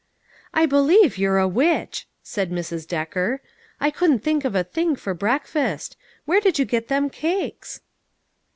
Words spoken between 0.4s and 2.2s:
"I believe you're a witch,"